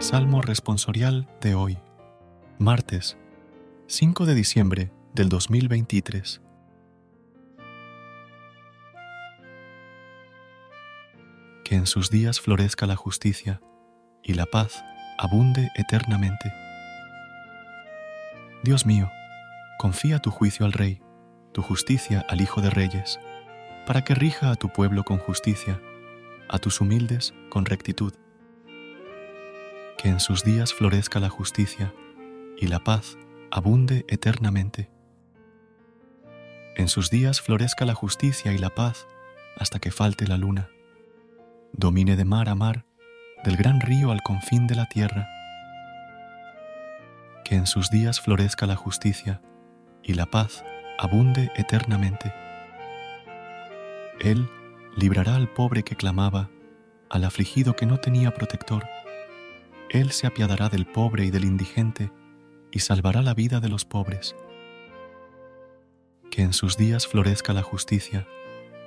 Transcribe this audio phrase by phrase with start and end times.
[0.00, 1.76] Salmo responsorial de hoy,
[2.60, 3.18] martes
[3.88, 6.40] 5 de diciembre del 2023.
[11.64, 13.60] Que en sus días florezca la justicia
[14.22, 14.84] y la paz
[15.18, 16.52] abunde eternamente.
[18.62, 19.10] Dios mío,
[19.78, 21.02] confía tu juicio al Rey,
[21.52, 23.18] tu justicia al Hijo de Reyes,
[23.84, 25.82] para que rija a tu pueblo con justicia,
[26.48, 28.14] a tus humildes con rectitud
[29.98, 31.92] que en sus días florezca la justicia
[32.56, 33.18] y la paz
[33.50, 34.88] abunde eternamente.
[36.76, 39.08] En sus días florezca la justicia y la paz
[39.58, 40.68] hasta que falte la luna.
[41.72, 42.84] Domine de mar a mar,
[43.44, 45.28] del gran río al confín de la tierra.
[47.44, 49.42] Que en sus días florezca la justicia
[50.04, 50.64] y la paz
[50.96, 52.32] abunde eternamente.
[54.20, 54.48] Él
[54.96, 56.50] librará al pobre que clamaba,
[57.10, 58.84] al afligido que no tenía protector
[59.90, 62.12] él se apiadará del pobre y del indigente
[62.70, 64.36] y salvará la vida de los pobres.
[66.30, 68.26] Que en sus días florezca la justicia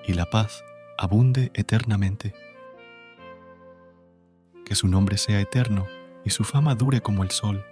[0.06, 0.64] y la paz
[0.98, 2.34] abunde eternamente.
[4.66, 5.88] Que su nombre sea eterno
[6.24, 7.66] y su fama dure como el sol.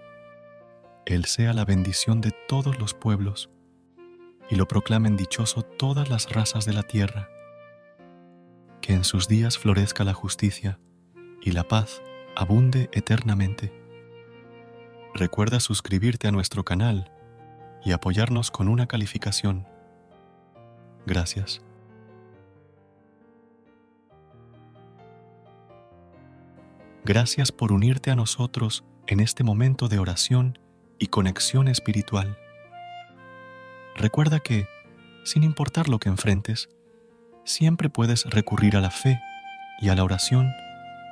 [1.05, 3.49] Él sea la bendición de todos los pueblos
[4.49, 7.29] y lo proclamen dichoso todas las razas de la tierra.
[8.81, 10.79] Que en sus días florezca la justicia
[11.41, 12.01] y la paz
[12.39, 13.73] abunde eternamente.
[15.13, 17.11] Recuerda suscribirte a nuestro canal
[17.83, 19.67] y apoyarnos con una calificación.
[21.05, 21.61] Gracias.
[27.03, 30.59] Gracias por unirte a nosotros en este momento de oración
[30.97, 32.37] y conexión espiritual.
[33.97, 34.65] Recuerda que,
[35.25, 36.69] sin importar lo que enfrentes,
[37.43, 39.19] siempre puedes recurrir a la fe
[39.81, 40.49] y a la oración